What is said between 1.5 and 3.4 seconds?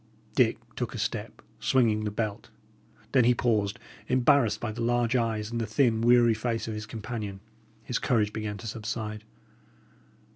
swinging the belt. Then he